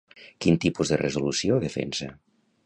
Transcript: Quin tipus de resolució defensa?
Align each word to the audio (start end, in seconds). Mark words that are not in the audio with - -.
Quin 0.45 0.55
tipus 0.63 0.91
de 0.93 0.97
resolució 1.01 1.61
defensa? 1.65 2.09